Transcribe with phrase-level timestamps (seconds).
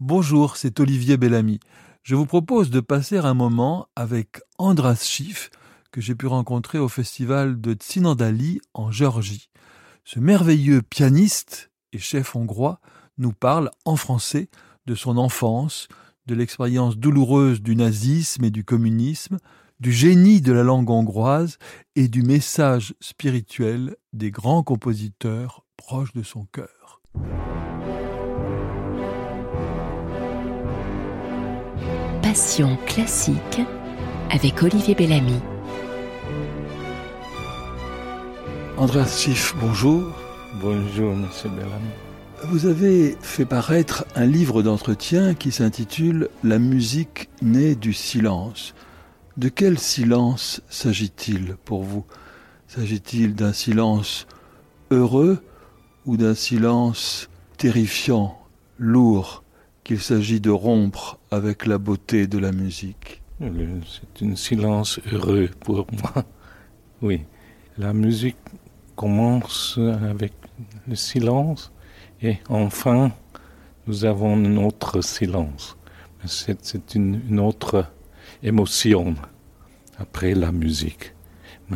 [0.00, 1.58] Bonjour, c'est Olivier Bellamy.
[2.04, 5.50] Je vous propose de passer un moment avec Andras Schiff,
[5.90, 9.50] que j'ai pu rencontrer au festival de Tsinandali en Géorgie.
[10.04, 12.80] Ce merveilleux pianiste et chef hongrois
[13.18, 14.50] nous parle en français
[14.86, 15.88] de son enfance,
[16.26, 19.38] de l'expérience douloureuse du nazisme et du communisme,
[19.80, 21.58] du génie de la langue hongroise
[21.96, 27.02] et du message spirituel des grands compositeurs proches de son cœur.
[32.28, 33.62] Passion classique
[34.28, 35.40] avec Olivier Bellamy.
[38.76, 40.12] Andreas Schiff, bonjour.
[40.60, 41.88] Bonjour, monsieur Bellamy.
[42.44, 48.74] Vous avez fait paraître un livre d'entretien qui s'intitule La musique née du silence.
[49.38, 52.04] De quel silence s'agit-il pour vous?
[52.66, 54.26] S'agit-il d'un silence
[54.90, 55.42] heureux
[56.04, 58.38] ou d'un silence terrifiant,
[58.76, 59.44] lourd,
[59.88, 65.86] qu'il s'agit de rompre avec la beauté de la musique C'est un silence heureux pour
[66.02, 66.24] moi.
[67.00, 67.22] Oui,
[67.78, 68.36] la musique
[68.96, 70.32] commence avec
[70.86, 71.72] le silence
[72.20, 73.12] et enfin
[73.86, 75.78] nous avons un autre silence.
[76.26, 77.86] C'est une, autre
[78.42, 79.14] émotion
[79.96, 81.14] après la musique.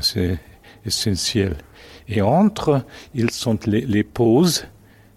[0.02, 0.38] C'est
[0.84, 1.56] essentiel.
[2.08, 4.66] Et entre, ils sont les, les pauses,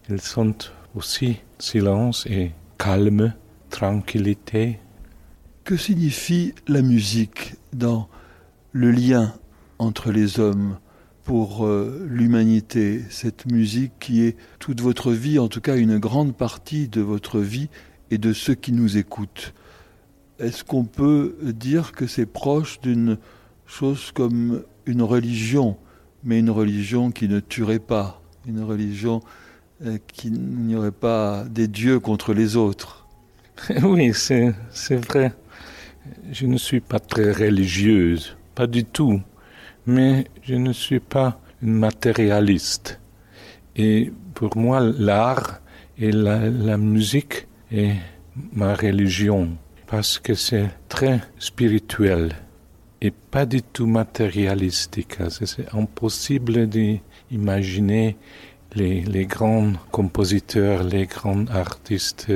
[0.07, 0.55] ils sont
[0.95, 3.33] aussi silence et calme,
[3.69, 4.79] tranquillité.
[5.63, 8.07] Que signifie la musique dans
[8.71, 9.33] le lien
[9.79, 10.77] entre les hommes
[11.23, 16.35] pour euh, l'humanité, cette musique qui est toute votre vie, en tout cas une grande
[16.35, 17.69] partie de votre vie
[18.11, 19.53] et de ceux qui nous écoutent
[20.39, 23.17] est-ce qu'on peut dire que c'est proche d'une
[23.65, 25.77] chose comme une religion,
[26.23, 29.21] mais une religion qui ne tuerait pas, une religion
[29.83, 33.05] euh, qui n'y aurait pas des dieux contre les autres
[33.83, 34.53] Oui, c'est
[34.95, 35.33] vrai.
[36.31, 39.21] Je ne suis pas très religieuse, pas du tout,
[39.85, 42.99] mais je ne suis pas une matérialiste.
[43.75, 45.61] Et pour moi, l'art
[45.97, 47.95] et la, la musique est
[48.53, 52.33] ma religion parce que c'est très spirituel
[53.01, 55.17] et pas du tout matérialistique.
[55.29, 58.17] C'est impossible d'imaginer
[58.75, 62.31] les, grands compositeurs, les grands artistes.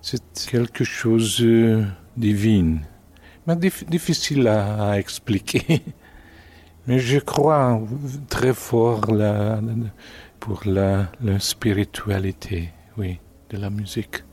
[0.00, 1.84] C'est quelque chose de
[2.16, 2.78] divin,
[3.46, 5.82] mais difficile à, expliquer.
[6.86, 7.82] Mais je crois
[8.30, 9.02] très fort
[10.40, 13.18] pour la, la spiritualité, oui,
[13.50, 14.24] de la musique.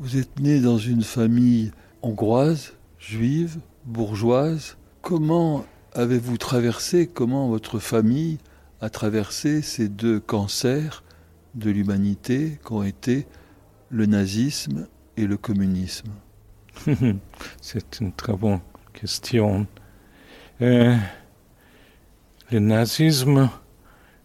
[0.00, 4.76] Vous êtes né dans une famille hongroise, juive, bourgeoise.
[5.00, 5.64] Comment
[5.94, 8.38] avez-vous traversé, comment votre famille
[8.84, 11.04] a traversé ces deux cancers
[11.54, 13.26] de l'humanité qu'ont été
[13.88, 16.10] le nazisme et le communisme
[17.62, 18.60] C'est une très bonne
[18.92, 19.66] question.
[20.60, 20.94] Euh,
[22.50, 23.48] le nazisme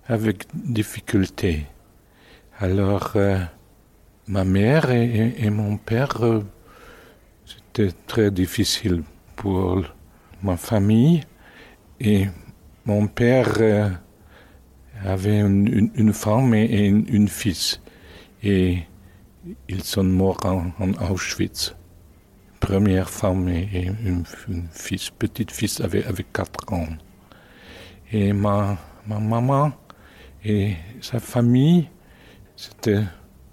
[0.07, 1.65] avec difficulté.
[2.59, 3.39] Alors, euh,
[4.27, 6.43] ma mère et, mon père, euh,
[7.45, 9.03] c'était très difficile
[9.37, 9.85] pour
[10.43, 11.21] ma famille.
[12.01, 12.27] Et
[12.85, 13.61] mon père
[15.05, 17.81] avait une, une, une, femme et une, une, fils.
[18.43, 18.79] Et
[19.67, 21.75] ils sont morts en, en Auschwitz.
[22.59, 24.23] Première femme et, et une,
[24.71, 26.87] fils, petite fils avait, avait quatre ans.
[28.11, 28.77] Et ma,
[29.07, 29.71] ma maman
[30.43, 31.89] et sa famille,
[32.55, 33.03] c'était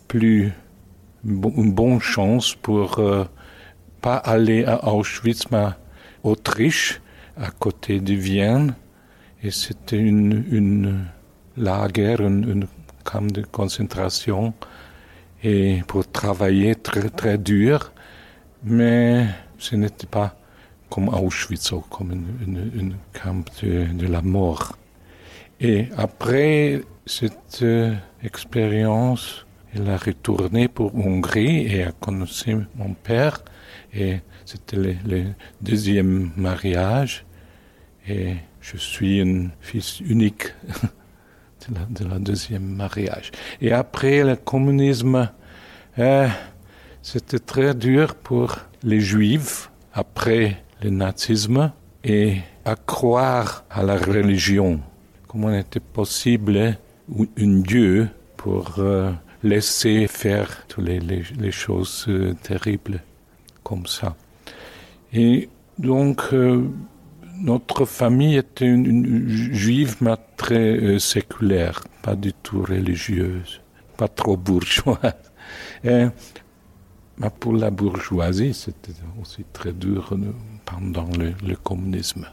[0.09, 0.53] plus
[1.25, 3.25] une bonne chance pour euh,
[4.01, 5.67] pas aller à Auschwitz, mais
[6.23, 7.01] Autriche,
[7.37, 8.75] à côté de Vienne.
[9.43, 11.07] Et c'était une, une
[11.57, 12.67] lager, une, une
[13.05, 14.55] camp de concentration,
[15.43, 17.93] et pour travailler très très dur,
[18.65, 19.27] mais
[19.59, 20.37] ce n'était pas
[20.91, 24.77] comme Auschwitz, comme une, une, une camp de, la mort.
[25.61, 32.27] Et après cette euh, expérience, il a retourné pour Hongrie et a connu
[32.77, 33.43] mon père.
[33.95, 35.25] Et c'était le,
[35.61, 37.25] deuxième mariage.
[38.09, 40.55] Et je suis un fils unique
[41.69, 43.31] de la, de la deuxième mariage.
[43.61, 45.31] Et après le communisme,
[45.99, 46.29] euh,
[47.03, 51.73] c'était très dur pour les juifs après le nazisme
[52.05, 54.81] et à croire à la religion.
[55.27, 56.77] Comment était possible
[57.39, 63.01] un Dieu pour euh, laisser faire toutes les choses euh, terribles
[63.63, 64.15] comme ça.
[65.13, 65.49] Et
[65.79, 66.65] donc, euh,
[67.41, 73.61] notre famille était une, juive, mais très euh, séculaire, pas du tout religieuse,
[73.97, 75.15] pas trop bourgeoise.
[77.19, 78.93] Mais pour la bourgeoisie, c'était
[79.23, 80.15] aussi très dur
[80.67, 82.27] pendant le, communisme.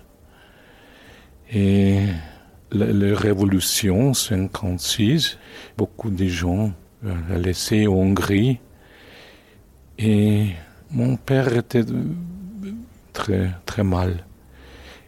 [1.50, 2.02] Et
[2.72, 5.38] la, la révolution 56,
[5.78, 6.74] beaucoup de gens
[7.06, 8.60] euh, laissé Hongrie.
[9.98, 10.50] Et
[10.92, 11.86] mon père était
[13.14, 14.26] très, très mal.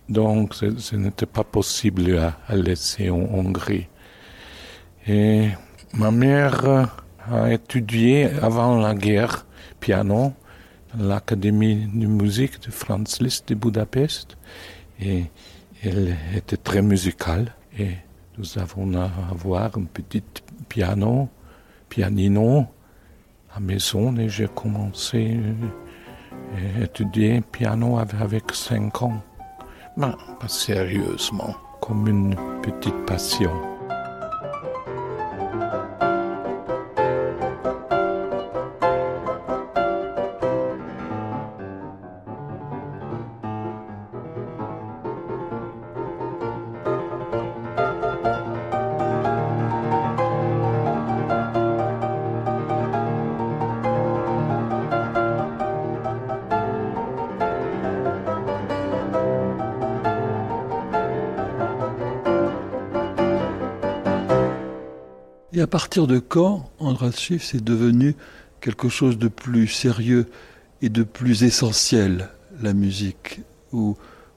[0.07, 3.87] Donc, ce, n'était pas possible à, laisser en Hongrie.
[5.07, 5.49] Et
[5.93, 6.91] ma mère
[7.31, 9.47] a étudié avant la guerre
[9.79, 10.33] piano
[10.93, 14.37] à l'Académie de musique de Franz Liszt de Budapest.
[14.99, 15.25] Et
[15.83, 17.55] elle était très musicale.
[17.79, 17.95] Et
[18.37, 20.23] nous avons à avoir un petit
[20.69, 21.29] piano,
[21.89, 22.67] pianino
[23.55, 24.15] à maison.
[24.17, 25.39] Et j'ai commencé
[26.55, 29.23] à étudier piano avec cinq ans.
[29.97, 30.07] Mais
[30.39, 33.74] pas sérieusement, comme une petite passion.
[65.55, 68.13] Et à partir de quand Andras Schiff c'est devenu
[68.59, 70.27] quelque chose de plus sérieux
[70.81, 72.27] et de plus essentiel,
[72.61, 73.39] la musique,
[73.71, 73.95] où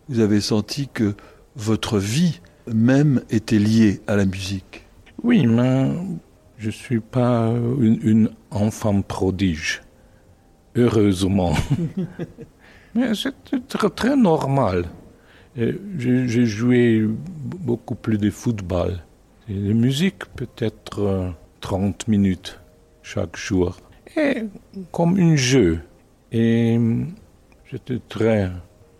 [0.08, 1.14] vous avez senti que
[1.56, 2.40] votre vie
[2.72, 4.86] même était liée à la musique?
[5.24, 5.90] Oui, mais
[6.56, 9.82] je ne suis pas une, une enfant prodige,
[10.76, 11.52] heureusement.
[12.94, 13.34] mais c'est
[13.66, 14.84] très, très normal.
[15.56, 19.00] J'ai joué beaucoup plus de football.
[19.50, 21.30] Et la musique peut-être euh,
[21.60, 22.60] 30 minutes
[23.02, 23.78] chaque jour.
[24.14, 24.44] Et
[24.92, 25.80] comme un jeu.
[26.30, 26.78] Et
[27.64, 28.50] j'étais très,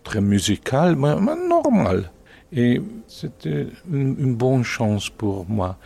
[0.03, 1.13] très musical, mais,
[1.47, 2.09] normal.
[2.51, 5.77] Et c'était une, bonne chance pour moi.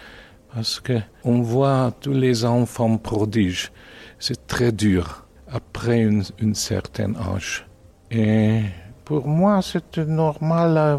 [0.53, 3.69] Parce que on voit tous les enfants prodiges.
[4.17, 7.67] C'est très dur après une, une certaine âge.
[8.11, 8.61] Et
[9.03, 10.97] pour moi, c'était normal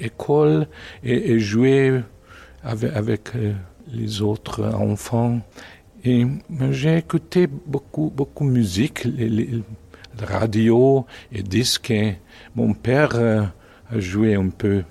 [0.00, 0.68] l'école
[1.04, 2.00] et, et jouer
[2.62, 3.54] avec, euh,
[3.88, 5.40] les autres enfants.
[6.04, 6.26] Et
[6.70, 9.62] j'ai écouté beaucoup, beaucoup de musique, les,
[10.20, 11.92] radio et disques.
[12.54, 13.42] Mon père euh,
[13.90, 14.82] a joué un peu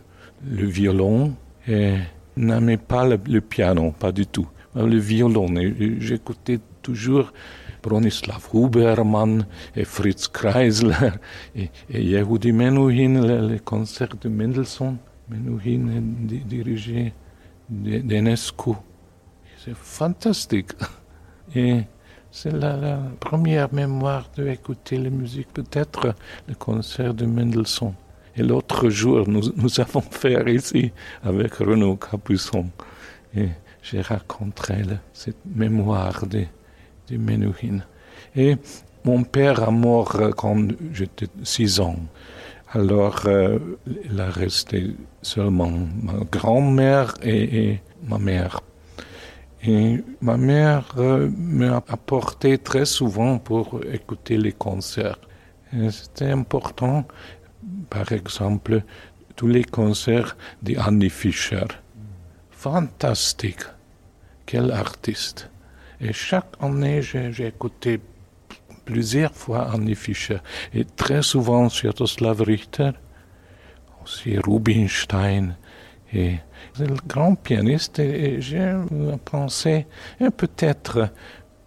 [0.43, 1.33] le violon
[1.67, 1.95] et
[2.37, 4.47] n'aimait pas le, piano, pas du tout.
[4.75, 5.47] Le violon,
[5.99, 7.33] j'écoutais toujours
[7.83, 9.45] Bronislav Hubermann
[9.75, 11.11] et Fritz Kreisler
[11.55, 14.97] et, et Yehudi Menuhin, le, le concert de Mendelssohn.
[15.29, 16.01] Menuhin
[16.45, 17.13] dirigé
[17.71, 18.71] d'Enescu.
[19.63, 20.71] C'est fantastique.
[21.55, 21.81] Et
[22.29, 26.13] c'est la, la première mémoire d'écouter la musique, peut-être
[26.47, 27.93] le concert de Mendelssohn.
[28.35, 30.91] Et l'autre jour, nous, nous avons fait ici
[31.23, 32.69] avec Renaud Capuçon.
[33.35, 33.49] Et
[33.81, 34.73] j'ai raconté
[35.13, 36.45] cette mémoire de,
[37.09, 37.79] de Menuhin.
[38.35, 38.55] Et
[39.03, 41.97] mon père a mort quand j'étais six ans.
[42.73, 43.59] Alors, euh,
[44.09, 48.61] il a resté seulement ma grand-mère et, ma mère.
[49.61, 55.19] Et ma mère euh, m'a apporté très souvent pour écouter les concerts.
[55.89, 57.05] C'était important,
[57.89, 58.83] par exemple,
[59.35, 61.67] tous les concerts d'Annie Fischer.
[62.51, 63.63] Fantastique.
[64.45, 65.49] Quel artiste.
[65.99, 67.99] Et chaque année, j'ai écouté
[68.85, 70.39] plusieurs fois Fischer
[70.73, 72.91] et très souvent Sviatoslav Richter,
[74.03, 75.55] aussi Rubinstein.
[76.13, 76.35] Et
[76.79, 78.75] le grand pianiste et j'ai
[79.23, 79.87] pensé
[80.37, 81.09] peut-être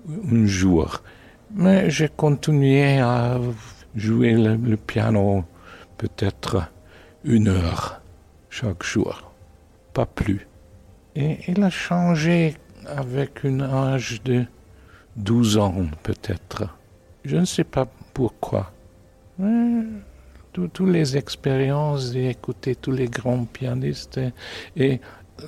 [0.09, 1.03] un jour.
[1.55, 3.39] Mais j'ai continué à
[3.95, 5.45] jouer le, le piano
[5.97, 6.69] peut-être
[7.25, 8.01] une heure
[8.51, 9.33] chaque jour,
[9.93, 10.47] pas plus.
[11.17, 12.57] Et il a changé
[12.87, 14.45] avec un âge de
[15.17, 16.69] 12 ans peut-être.
[17.25, 18.71] Je ne sais pas pourquoi.
[20.53, 24.21] Toutes les expériences d'écouter tous les grands pianistes.
[24.77, 25.01] Et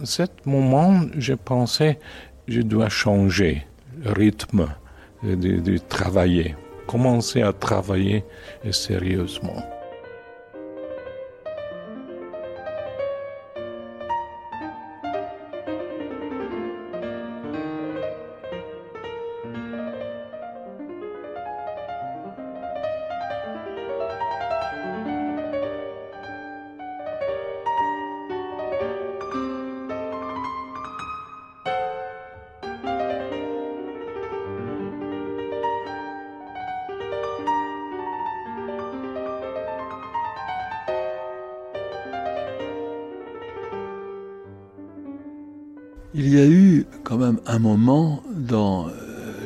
[0.02, 1.98] à ce moment, je pensais,
[2.48, 3.66] je dois changer
[4.02, 4.68] le rythme
[5.22, 6.56] de travailler,
[6.86, 8.24] commencer à travailler
[8.70, 9.62] sérieusement.
[46.36, 48.90] Y a eu quand même un moment dans euh,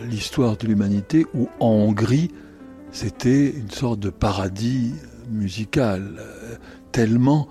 [0.09, 2.31] l'histoire de l'humanité où en Hongrie,
[2.91, 4.95] c'était une sorte de paradis
[5.31, 6.57] musical, euh,
[6.91, 7.49] tellement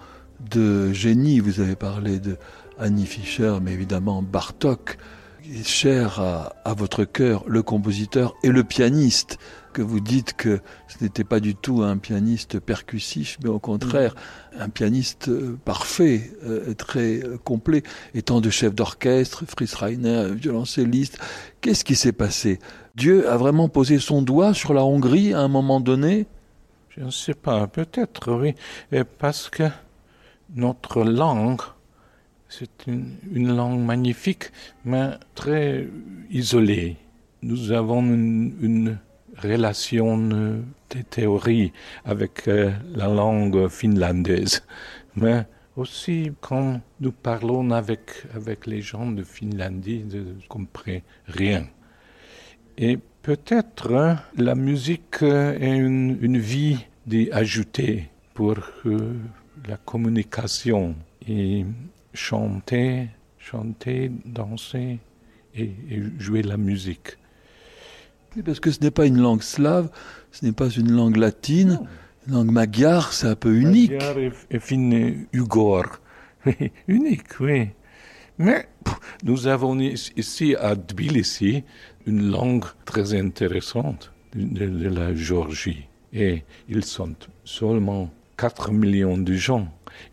[0.51, 1.39] de génie.
[1.39, 2.38] Vous avez parlé de
[2.79, 4.98] Annie Fischer, mais évidemment Bartok,
[5.63, 9.38] cher à votre cœur, le compositeur et le pianiste
[9.72, 14.16] que vous dites que ce n'était pas du tout un pianiste percussif, mais au contraire
[14.58, 17.84] un pianiste euh, parfait, euh, très euh, complet,
[18.14, 21.20] étant de chef d'orchestre, Fritz Reiner, violoncelliste.
[21.62, 22.60] Qu'est-ce qui s'est passé?
[22.96, 26.28] Dieu a vraiment posé son doigt sur la Hongrie à un moment donné?
[26.90, 28.56] Je ne sais pas, peut-être oui,
[29.20, 29.64] parce que
[30.56, 31.62] notre langue,
[32.50, 34.52] c'est une, une langue magnifique,
[34.84, 35.88] mais très
[36.32, 36.98] isolée.
[37.42, 38.98] Nous avons une, une
[39.38, 40.63] relation de
[41.09, 41.71] théorie
[42.05, 44.63] avec euh, la langue finlandaise.
[45.15, 45.45] Mais
[45.75, 51.67] aussi quand nous parlons avec, avec les gens de Finlandie, je ne comprends rien.
[52.77, 59.13] Et peut-être hein, la musique est une, une vie d'ajoutée pour euh,
[59.67, 60.95] la communication
[61.27, 61.65] et
[62.13, 65.00] chanter, chanter, danser
[65.55, 65.71] et
[66.17, 67.19] jouer la musique.
[68.45, 69.89] Parce que ce n'est pas une langue slave,
[70.31, 71.79] ce n'est pas une langue latine.
[72.27, 73.91] Une langue magyare, c'est un peu unique.
[73.91, 74.17] Magyar
[74.51, 75.86] et fin ugor.
[76.88, 77.69] unique, oui.
[78.38, 78.67] Mais
[79.24, 81.63] nous avons ici à Tbilissi
[82.05, 85.88] une langue très intéressante de, de la Géorgie.
[86.13, 89.67] Et ils sont seulement 4 millions de gens.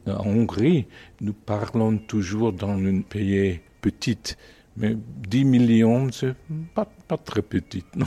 [0.07, 0.87] En Hongrie,
[1.21, 4.37] nous parlons toujours dans un pays petite
[4.77, 4.97] mais
[5.29, 6.35] 10 millions, c'est
[6.75, 8.07] pas, pas très petit, non.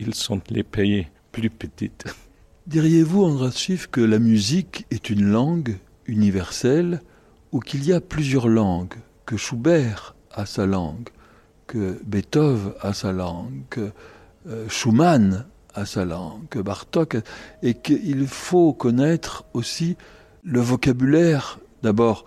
[0.00, 2.04] Ils sont les pays plus petites.
[2.66, 7.00] Diriez-vous, Andras Schiff, que la musique est une langue universelle
[7.52, 8.94] ou qu'il y a plusieurs langues,
[9.26, 11.08] que Schubert a sa langue,
[11.66, 13.90] que Beethoven a sa langue, que
[14.48, 17.18] euh, Schumann a sa langue, que Bartok,
[17.62, 19.96] et qu'il faut connaître aussi
[20.42, 22.24] le vocabulaire, d'abord,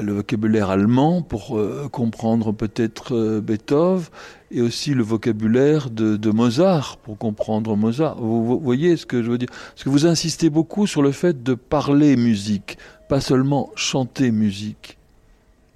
[0.00, 4.06] le vocabulaire allemand pour euh, comprendre peut-être euh, Beethoven
[4.50, 8.16] et aussi le vocabulaire de, Mozart pour comprendre Mozart.
[8.16, 9.48] Vous, voyez ce que je veux dire?
[9.50, 12.78] Parce que vous insistez beaucoup sur le fait de parler musique,
[13.08, 14.98] pas seulement chanter musique.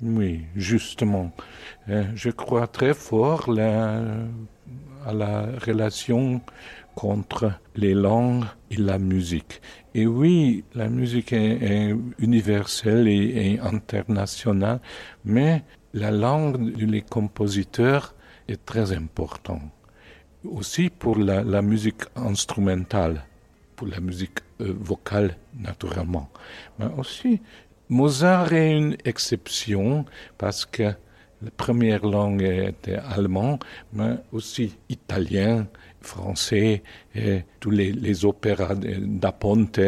[0.02, 1.32] Oui, justement.
[1.88, 3.48] Euh, je crois très fort
[5.06, 6.40] à la relation
[6.94, 9.60] contre les langues et la musique.
[9.94, 14.80] Et oui, la musique est, universelle et, internationale,
[15.24, 18.14] mais la langue des compositeurs
[18.48, 19.62] est très importante.
[20.44, 23.24] Aussi pour la, la musique instrumentale,
[23.76, 26.28] pour la musique euh, vocale naturellement.
[26.78, 27.40] Mais aussi,
[27.88, 30.04] Mozart est une exception
[30.38, 30.94] parce que
[31.42, 33.58] la première langue était allemand,
[33.92, 35.66] mais aussi italien,
[36.02, 36.82] français
[37.14, 39.80] et tous les, opéras d'Aponte,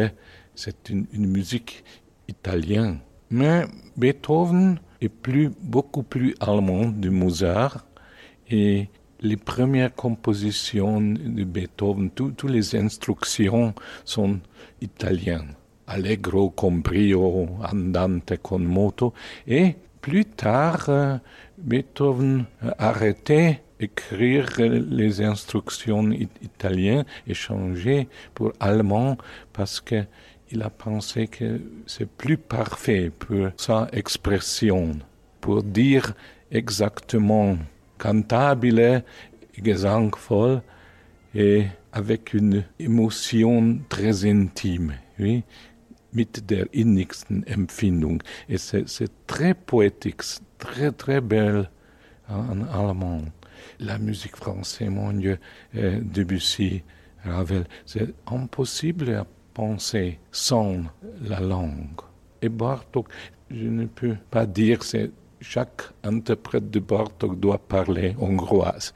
[0.55, 1.85] c'est une, une musique
[2.29, 2.99] italienne.
[3.31, 3.65] Mais
[3.97, 7.87] Beethoven est plus, beaucoup plus allemand de Mozart
[8.51, 8.89] et
[9.21, 14.39] les premières compositions de Beethoven, toutes les instructions sont
[14.81, 15.55] italiennes.
[15.87, 19.13] Allegro con brio, andante con moto.
[19.47, 21.19] Et plus tard, euh,
[21.59, 29.17] Beethoven a arrêté écrire les instructions it italiennes et changer pour allemand
[29.53, 30.05] parce que
[30.51, 34.93] il a pensé que c'est plus parfait pour sa expression
[35.41, 36.15] pour dire
[36.51, 37.57] exactement
[37.99, 39.03] cantabile
[39.63, 40.63] gesangvoll
[41.35, 45.43] et avec une émotion très intime oui
[46.15, 48.23] mit der innigsten empfindung.
[48.49, 50.23] Et c'est très poétique
[50.59, 51.69] très très belle
[52.29, 53.23] en allemand
[53.81, 55.39] la musique française, mon Dieu,
[55.77, 56.83] euh, Debussy,
[57.25, 60.83] Ravel, c'est impossible à penser sans
[61.23, 62.01] la langue.
[62.43, 63.09] Et Bartok,
[63.51, 68.95] je ne peux pas dire que chaque interprète de Bartok doit parler hongroise.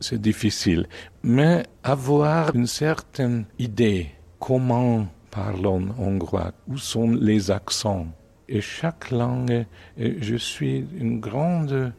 [0.00, 0.86] C'est difficile.
[1.22, 8.06] Mais avoir une certaine idée comment parlons hongrois, où sont les accents.
[8.48, 9.66] Et chaque langue,
[9.98, 11.92] je suis une grande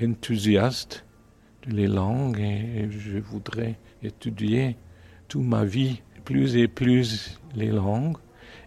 [0.00, 1.04] enthousiaste
[1.66, 4.76] les langues et je voudrais étudier
[5.28, 8.16] toute ma vie plus et plus les langues.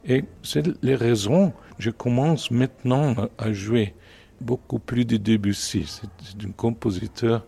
[0.07, 3.93] Et c'est les raisons je commence maintenant à jouer
[4.41, 5.85] beaucoup plus de Debussy.
[5.87, 7.45] C'est un compositeur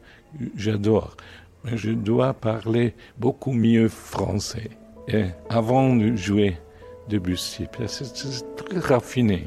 [0.56, 1.16] j'adore.
[1.64, 4.70] Mais je dois parler beaucoup mieux français.
[5.08, 6.58] Et avant de jouer
[7.10, 9.44] Debussy c'est très raffiné.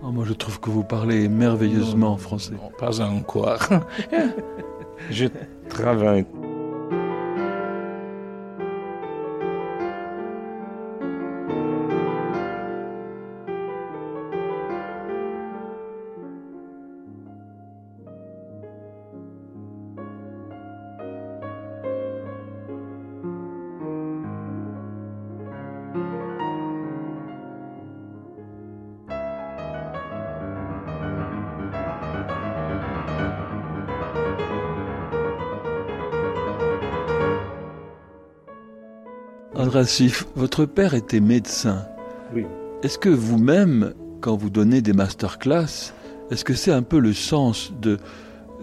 [0.00, 2.52] Oh, moi, je trouve que vous parlez merveilleusement français.
[2.52, 3.68] Non, pas encore.
[5.10, 5.26] je
[5.68, 6.24] travaille
[39.88, 41.86] Andrassif, votre père était médecin.
[42.34, 42.44] Oui.
[42.82, 45.94] Est-ce que vous-même, quand vous donnez des masterclass,
[46.30, 47.96] est-ce que c'est un peu le sens de,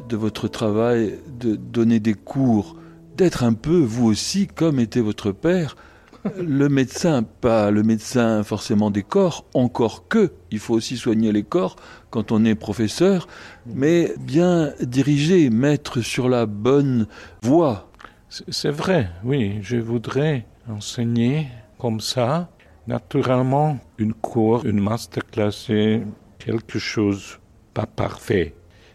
[0.07, 2.75] de votre travail, de donner des cours,
[3.17, 5.75] d'être un peu, vous aussi, comme était votre père,
[6.37, 11.43] le médecin, pas le médecin forcément des corps, encore que, il faut aussi soigner les
[11.43, 11.75] corps
[12.11, 13.27] quand on est professeur,
[13.65, 17.07] mais bien diriger, mettre sur la bonne
[17.41, 17.89] voie.
[18.29, 22.49] C'est vrai, oui, je voudrais enseigner comme ça.
[22.87, 26.03] Naturellement, une cours, une masterclass, c'est
[26.37, 27.39] quelque chose
[27.73, 28.53] pas parfait.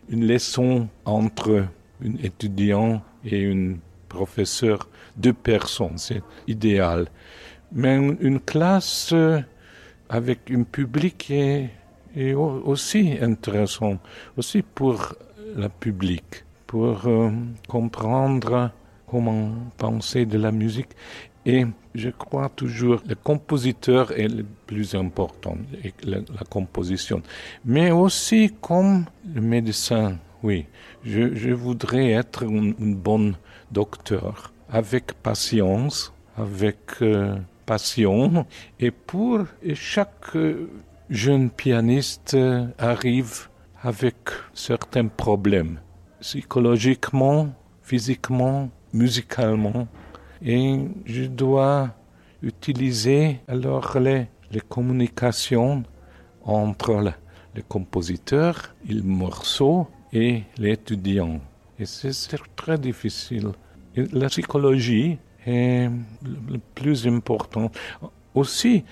[0.08, 1.66] Une leçon entre
[2.04, 3.74] un étudiant et un
[4.08, 7.08] professeur, deux personnes, c'est idéal.
[7.72, 9.14] Mais une classe
[10.08, 11.70] avec un public est,
[12.16, 13.98] est aussi intéressant,
[14.36, 15.14] aussi pour
[15.56, 17.30] le public, pour euh,
[17.68, 18.72] comprendre
[19.06, 20.90] comment penser de la musique.
[21.46, 25.56] Et je crois toujours le compositeur est le plus important,
[26.04, 27.22] la, la composition.
[27.64, 30.66] Mais aussi comme le médecin, oui.
[31.04, 33.34] Je, voudrais être un, bon
[33.70, 38.46] docteur, avec patience, avec euh, passion.
[38.78, 39.44] Et pour
[39.74, 40.36] chaque
[41.08, 42.36] jeune pianiste
[42.78, 43.48] arrive
[43.82, 44.16] avec
[44.54, 45.80] certains problèmes,
[46.20, 47.48] psychologiquement,
[47.82, 49.88] physiquement, musicalement
[50.42, 51.90] et je dois
[52.42, 55.82] utiliser alors les, les communications
[56.44, 57.12] entre le,
[57.54, 61.40] le compositeur, le morceau et l'étudiant.
[61.78, 62.12] Et c'est
[62.56, 63.48] très difficile.
[63.96, 65.88] La psychologie est
[66.24, 67.70] le plus important.
[68.34, 68.84] Aussi,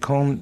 [0.00, 0.36] quand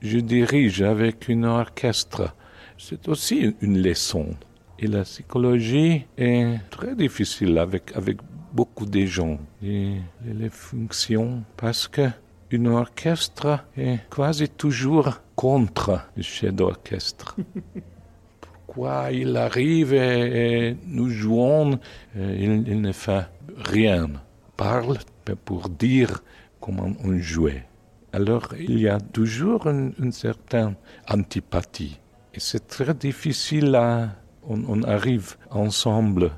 [0.00, 2.34] je dirige avec un orchestre,
[2.78, 4.34] c'est aussi une leçon.
[4.78, 8.18] Et la psychologie est très difficile avec, avec
[8.52, 12.08] beaucoup de gens, les, les fonctions, parce que
[12.52, 17.36] un orchestre est quasi toujours contre le chef d'orchestre.
[18.40, 21.78] Pourquoi il arrive et, et nous jouons,
[22.16, 24.08] et il, il, ne fait rien,
[24.56, 24.98] parle
[25.44, 26.22] pour dire
[26.60, 27.64] comment on jouait.
[28.12, 30.74] Alors il y a toujours une, une certaine
[31.08, 31.98] antipathie.
[32.34, 34.10] Et c'est très difficile à...
[34.50, 36.30] On, on arrive ensemble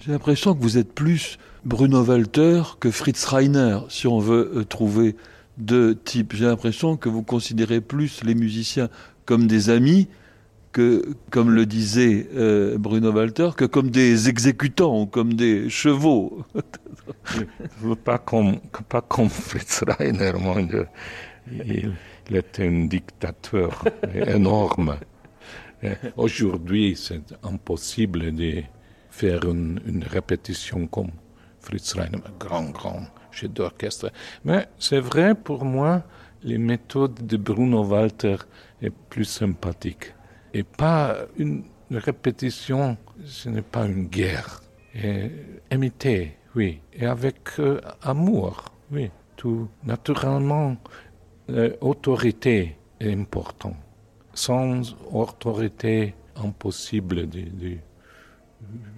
[0.00, 4.64] j'ai l'impression que vous êtes plus Bruno Walter que Fritz Reiner, si on veut euh,
[4.64, 5.16] trouver
[5.58, 6.34] deux types.
[6.34, 8.88] J'ai l'impression que vous considérez plus les musiciens
[9.24, 10.08] comme des amis
[10.72, 16.44] que, comme le disait euh, Bruno Walter, que comme des exécutants ou comme des chevaux.
[18.04, 20.86] pas, comme, pas comme Fritz Reiner, mon Dieu.
[21.50, 21.92] Il,
[22.28, 24.96] il était un dictateur énorme.
[26.16, 28.62] Aujourd'hui, c'est impossible de
[29.16, 31.12] faire une, répétition comme
[31.60, 34.12] Fritz Reiner, grand, grand chef d'orchestre.
[34.44, 36.02] Mais c'est vrai pour moi,
[36.42, 38.36] les méthodes de Bruno Walter
[38.82, 40.14] est plus sympathique.
[40.52, 44.60] Et pas une répétition, ce n'est pas une guerre.
[44.94, 45.30] Et
[45.70, 50.76] imiter, oui, et avec euh, amour, oui, tout naturellement,
[51.48, 53.76] l'autorité est important.
[54.34, 57.78] Sans autorité, impossible de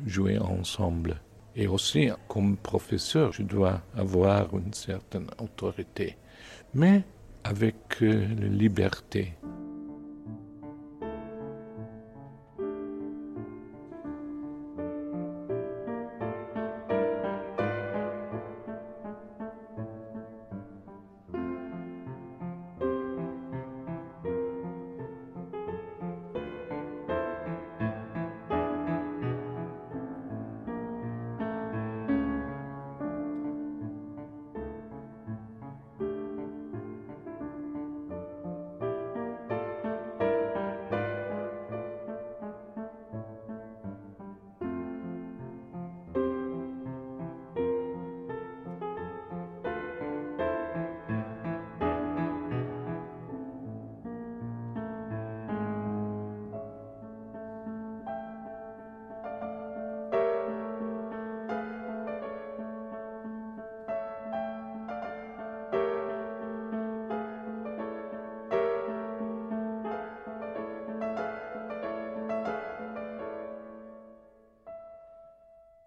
[0.07, 1.21] jouer ensemble.
[1.57, 6.17] Et aussi, comme professeur, je dois avoir une certaine autorité,
[6.75, 7.03] mais
[7.45, 9.35] avec euh, liberté.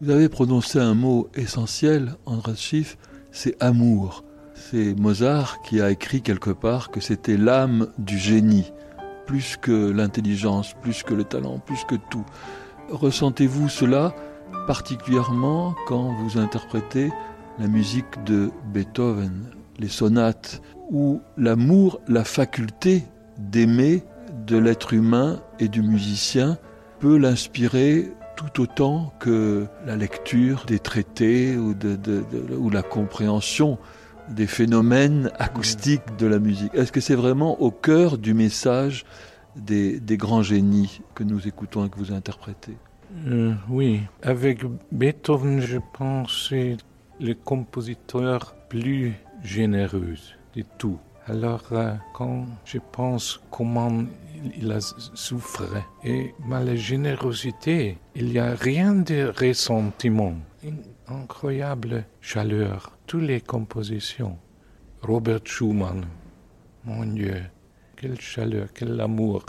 [0.02, 2.98] Vous avez prononcé un mot essentiel, André Schiff,
[3.32, 4.24] c'est amour.
[4.56, 8.74] C'est Mozart qui a écrit quelque part que c'était l'âme du génie,
[9.28, 12.26] plus que l'intelligence, plus que le talent, plus que tout.
[12.90, 14.16] Ressentez-vous cela
[14.66, 17.12] particulièrement quand vous interprétez
[17.60, 23.04] la musique de Beethoven, les sonates, où l'amour, la faculté
[23.38, 24.04] d'aimer
[24.48, 26.58] de l'être humain et du musicien
[27.00, 33.78] peut l'inspirer tout autant que la lecture des traités ou, la compréhension
[34.30, 36.74] des phénomènes acoustiques de la musique.
[36.74, 39.06] Est-ce que c'est vraiment au cœur du message
[39.56, 42.78] des, des, grands génies que nous écoutons et que vous interprétez?
[43.28, 46.78] Euh, Oui, avec Beethoven, je pense c'est
[47.20, 49.14] le compositeur plus
[49.44, 50.16] généreux
[50.56, 51.00] de tout.
[51.28, 53.92] Alors, euh, quand je pense comment
[54.56, 55.88] il a souffert.
[56.04, 64.38] Et ma générosité, il n'y a rien de ressentiment, une incroyable chaleur, toutes les compositions.
[65.02, 66.06] Robert Schumann,
[66.86, 67.42] mon Dieu,
[67.96, 69.46] quelle chaleur, quel amour,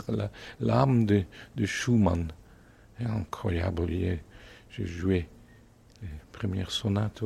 [0.59, 1.23] l'âme de,
[1.55, 2.31] de Schumann.
[2.99, 3.87] Est incroyable.
[4.69, 5.27] J'ai joué
[6.01, 7.23] les premières sonates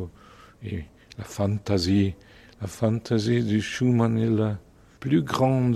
[0.64, 0.86] et
[1.18, 2.16] la fantaisie.
[2.62, 4.56] La fantaisie de Schumann est le
[5.00, 5.72] plus grand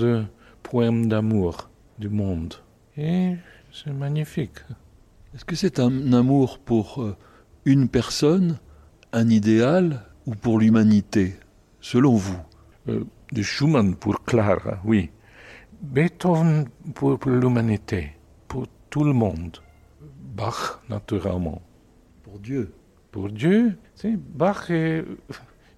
[0.63, 2.55] poème d'amour du monde.
[2.97, 3.35] Et
[3.71, 4.59] c'est magnifique.
[5.33, 7.15] Est-ce que c'est un amour pour euh,
[7.65, 8.59] une personne,
[9.13, 11.35] un idéal ou pour l'humanité,
[11.79, 12.39] selon vous?
[12.89, 15.09] Euh, De Schumann pour Clara, oui.
[15.81, 18.11] Beethoven pour, pour l'humanité,
[18.49, 19.57] pour tout le monde.
[20.35, 21.61] Bach, naturellement.
[22.23, 22.73] Pour Dieu.
[23.11, 25.05] Pour Dieu, c'est Bach est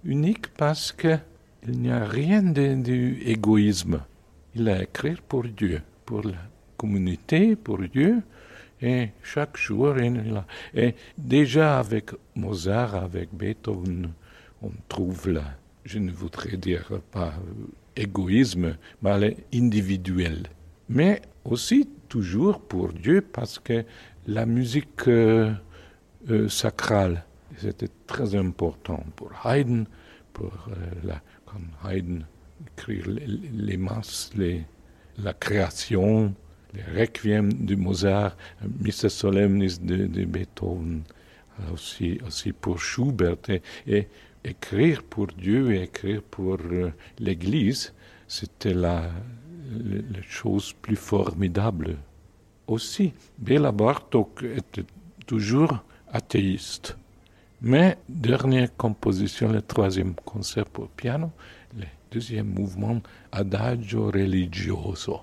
[0.04, 1.20] unique parce qu'il
[1.68, 4.00] n'y a rien d'égoïsme.
[4.56, 6.38] Il a écrit pour Dieu, pour la
[6.76, 8.22] communauté, pour Dieu,
[8.80, 10.44] et chaque jour, a...
[10.74, 14.12] Et déjà avec Mozart, avec Beethoven,
[14.62, 15.44] on trouve là,
[15.84, 17.34] je ne voudrais dire pas
[17.96, 20.48] égoïsme, mais individuel.
[20.88, 23.84] Mais aussi toujours pour Dieu, parce que
[24.26, 25.52] la musique euh,
[26.30, 27.24] euh, sacrale,
[27.56, 29.84] c'était très important pour Haydn,
[30.32, 32.24] pour euh, la, quand Haydn
[32.88, 34.64] les, les masses, les,
[35.18, 36.34] la création,
[36.74, 38.36] les requiem de Mozart,
[38.80, 41.02] Missa Solemnis de, de Beethoven,
[41.72, 43.36] aussi, aussi pour Schubert.
[43.86, 44.08] Et,
[44.46, 47.94] écrire pour Dieu et écrire pour euh, l'Église,
[48.28, 49.10] c'était la,
[50.28, 51.96] chose plus formidable.
[52.66, 54.84] Aussi, Béla Bartok était
[55.26, 56.98] toujours athéiste.
[57.62, 61.32] Mais dernière composition, le troisième concert pour piano,
[62.14, 63.00] deuxième mouvement,
[63.32, 65.18] Adagio religioso.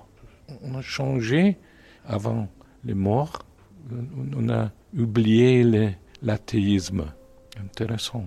[0.61, 1.57] On a changé
[2.05, 2.49] avant
[2.83, 3.45] les morts,
[4.35, 5.63] on a oublié
[6.21, 7.05] l'athéisme.
[7.57, 8.25] Intéressant.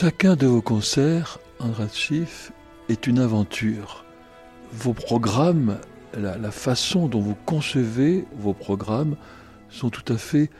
[0.00, 2.52] Chacun de vos concerts, André Schiff,
[2.88, 4.04] est une aventure.
[4.72, 5.78] Vos programmes,
[6.16, 9.16] la, la, façon dont vous concevez vos programmes
[9.68, 10.50] sont tout à fait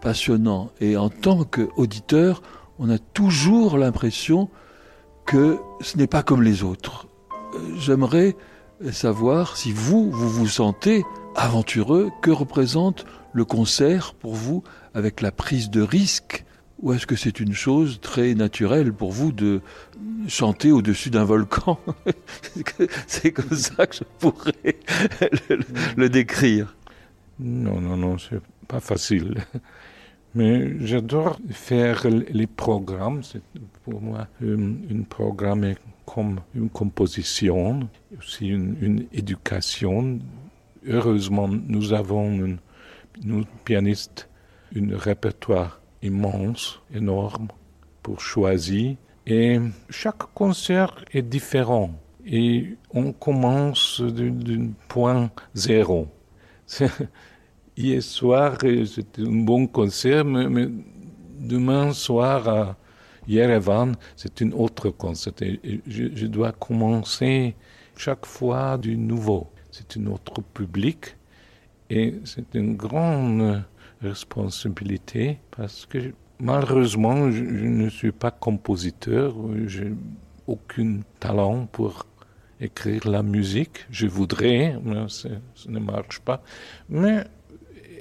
[0.00, 0.70] passionnants.
[0.80, 2.40] Et en tant qu'auditeur,
[2.78, 4.48] on a toujours l'impression
[5.26, 7.08] que ce n'est pas comme les autres.
[7.76, 8.36] J'aimerais
[8.92, 11.02] savoir si vous, vous vous sentez
[11.34, 14.62] aventureux, que représente le concert pour vous
[14.94, 16.44] avec la prise de risque
[16.84, 19.62] ou est-ce que c'est une chose très naturelle pour vous de
[20.28, 21.80] chanter au-dessus d'un volcan
[23.06, 24.76] C'est comme ça que je pourrais
[25.96, 26.76] le, décrire.
[27.40, 29.36] Non, non, non, c'est pas facile.
[30.34, 33.22] Mais j'adore faire les programmes.
[33.84, 40.18] Pour moi un, programme comme une composition, aussi une, éducation.
[40.86, 42.58] Heureusement, nous avons,
[43.22, 44.28] nous pianistes,
[44.76, 47.48] un répertoire immense, énorme,
[48.02, 48.96] pour choisir.
[49.26, 51.90] Et chaque concert est différent.
[52.26, 56.08] et on commence d'un point zéro.
[57.76, 60.68] Hier soir, c'était un bon concert, mais,
[61.38, 62.76] demain soir à
[63.26, 65.32] Yerevan, c'est une autre concert.
[65.86, 67.54] je, je, dois commencer
[67.96, 69.50] chaque fois du nouveau.
[69.70, 71.16] C'est un autre public
[71.90, 73.64] et c'est une grande
[74.08, 79.34] responsabilité parce que malheureusement, je, ne suis pas compositeur,
[79.66, 79.92] j'ai
[80.46, 82.06] aucun talent pour
[82.60, 83.86] écrire la musique.
[83.90, 85.28] Je voudrais, mais ça
[85.68, 86.42] ne marche pas.
[86.88, 87.24] Mais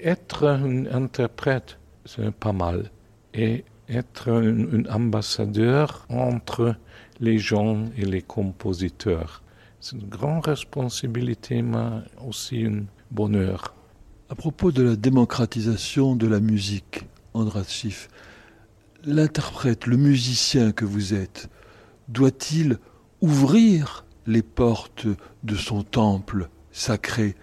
[0.02, 2.92] être un interprète, c'est pas mal.
[3.34, 6.76] Et être un, un, ambassadeur entre
[7.20, 9.42] les gens et les compositeurs.
[9.80, 13.73] C'est une grande responsabilité, mais aussi un bonheur.
[14.34, 18.10] À propos de la démocratisation de la musique, Andras Schiff,
[19.06, 21.50] l'interprète, le musicien que vous êtes,
[22.08, 22.80] doit-il
[23.22, 25.06] ouvrir les portes
[25.44, 27.36] de son temple sacré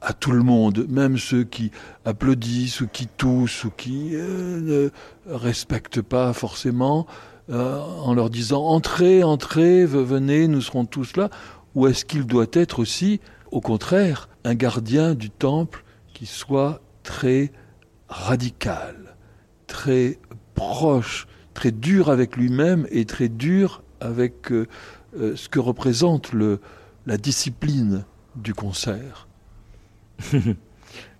[0.00, 1.70] à tout le monde, même ceux qui
[2.06, 4.90] applaudissent ou qui toussent ou qui euh, ne
[5.26, 7.06] respectent pas forcément,
[7.50, 11.28] euh, en leur disant entrez, entrez, venez, nous serons tous là,
[11.74, 15.84] ou est-ce qu'il doit être aussi, au contraire, un gardien du temple
[16.18, 17.52] qui soit très
[18.08, 19.14] radical,
[19.68, 20.18] très
[20.56, 24.66] proche, très dur avec lui-même et très dur avec euh,
[25.16, 26.60] euh, ce que représente le,
[27.06, 28.04] la discipline
[28.34, 29.28] du concert.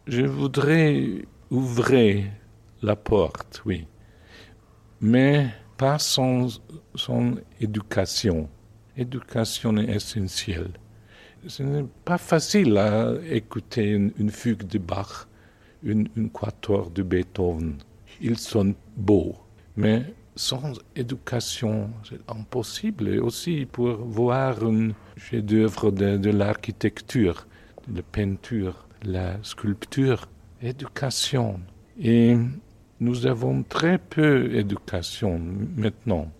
[0.08, 2.24] Je voudrais ouvrir
[2.82, 3.86] la porte, oui,
[5.00, 6.60] mais pas sans,
[6.96, 8.48] son éducation.
[8.96, 10.72] Éducation est essentielle.
[11.48, 15.26] Ce n'est pas facile à écouter une, une fugue de Bach,
[15.82, 17.78] une, une quatuor de Beethoven.
[18.20, 19.34] Ils sont beaux,
[19.74, 23.18] mais sans éducation, c'est impossible.
[23.20, 27.46] Aussi pour voir un chef-d'œuvre de, de l'architecture,
[27.88, 30.28] de la peinture, la sculpture,
[30.60, 31.60] éducation.
[31.98, 32.36] Et
[33.00, 35.40] nous avons très peu d'éducation
[35.78, 36.30] maintenant.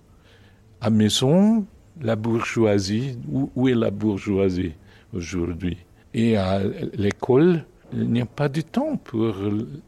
[0.83, 1.65] À maison,
[1.99, 4.75] la bourgeoisie, où est la bourgeoisie?
[5.13, 5.77] Aujourd'hui
[6.15, 6.61] Et à
[6.95, 9.35] l'école, il n'y a pas de temps pour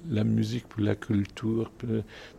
[0.09, 1.71] la musique, pour la culture.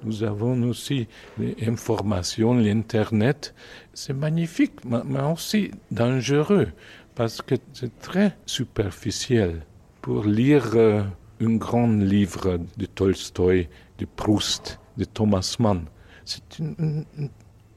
[0.04, 3.54] Nous avons aussi l'information, l'Internet.
[3.94, 6.70] C'est magnifique, mais aussi dangereux,
[7.16, 9.62] parce que c'est très superficiel.
[10.02, 11.04] Pour lire euh,
[11.40, 13.68] un grand livre de Tolstoï,
[14.00, 15.86] de Proust, de Thomas Mann,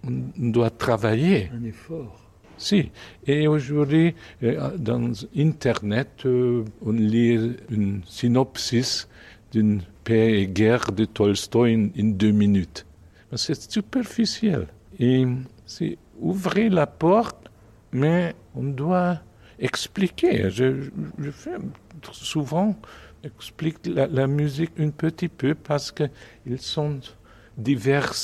[0.03, 1.51] on doit travailler.
[1.53, 2.23] Un effort.
[2.64, 2.90] Si.
[3.27, 9.07] Et aujourd'hui, euh, dans Internet, euh, on lit une synopsis
[9.53, 12.87] d'une paix et guerre de Tolstoï en, deux minutes.
[13.35, 14.66] C'est superficiel.
[14.98, 15.27] Et
[15.66, 17.50] c'est ouvrir la porte,
[17.92, 19.20] mais on doit
[19.59, 20.48] expliquer.
[20.48, 20.88] Je,
[21.33, 21.59] fais
[22.12, 22.74] souvent
[23.22, 26.98] explique la, musique un petit peu parce qu'ils sont
[27.59, 28.14] divers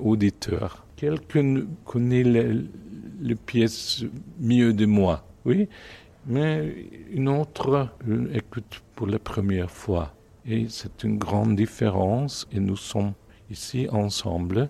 [0.00, 0.86] auditeurs.
[0.96, 2.64] Quelqu'un connaît les,
[3.20, 4.04] les pièces
[4.38, 5.68] mieux de moi, oui,
[6.26, 6.74] mais
[7.10, 7.88] une autre
[8.32, 10.14] écoute pour la première fois.
[10.46, 13.12] Et c'est une grande différence et nous sommes
[13.50, 14.68] ici ensemble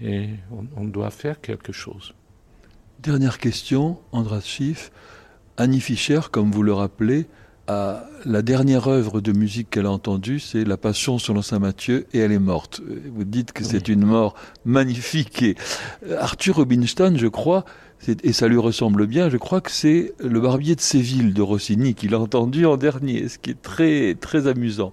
[0.00, 2.14] et on, on doit faire quelque chose.
[3.00, 4.90] Dernière question, Andras Schiff.
[5.56, 7.26] Annie Fischer, comme vous le rappelez,
[7.66, 12.06] à la dernière œuvre de musique qu'elle a entendue, c'est La Passion selon saint Matthieu,
[12.12, 12.82] et elle est morte.
[13.14, 13.68] Vous dites que oui.
[13.70, 15.42] c'est une mort magnifique.
[15.42, 15.56] Et
[16.18, 17.64] Arthur Rubinstein, je crois,
[18.22, 21.94] et ça lui ressemble bien, je crois que c'est Le Barbier de Séville de Rossini
[21.94, 24.92] qu'il a entendu en dernier, ce qui est très, très amusant.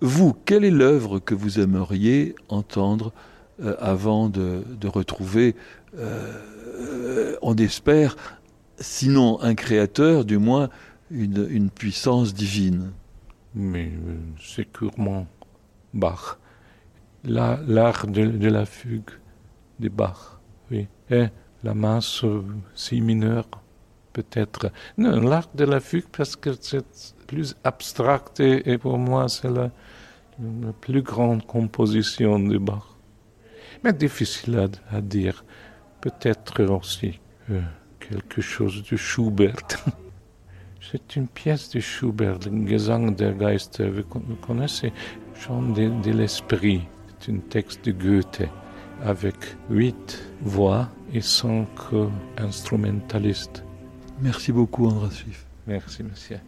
[0.00, 3.12] Vous, quelle est l'œuvre que vous aimeriez entendre
[3.62, 5.54] euh, avant de, de retrouver,
[5.98, 8.16] euh, on espère,
[8.78, 10.70] sinon un créateur, du moins
[11.12, 12.92] une, une puissance divine.
[13.54, 15.26] Mais euh, sécurement
[15.92, 16.38] Bach.
[17.24, 19.10] L'art la, de, la fugue
[19.78, 20.88] de Bach, oui.
[21.10, 21.26] Et
[21.62, 22.42] la masse euh,
[22.74, 23.46] si mineure,
[24.12, 24.72] peut-être.
[24.98, 29.70] Non, l'art de la fugue parce que c'est plus abstract et, pour moi c'est la,
[30.80, 32.96] plus grande composition de Bach.
[33.84, 35.44] Mais difficile à, à dire.
[36.00, 37.20] Peut-être aussi
[37.50, 37.60] euh,
[38.00, 39.56] quelque chose de Schubert.
[40.92, 43.88] C'est une pièce de Schubert, le Gesang der Geister.
[43.88, 44.92] Vous connaissez?
[45.40, 46.82] Chant de, de l'Esprit.
[47.18, 48.42] C'est un texte de Goethe
[49.02, 49.36] avec
[49.70, 51.66] huit voix et cinq
[52.36, 53.64] instrumentalistes.
[54.20, 55.46] Merci beaucoup, André Schiff.
[55.66, 56.40] Merci, monsieur.